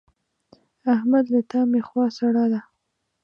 احمد 0.93 1.25
له 1.33 1.41
تا 1.49 1.59
مې 1.71 1.81
خوا 1.87 2.05
سړه 2.17 2.45
ده. 2.51 2.61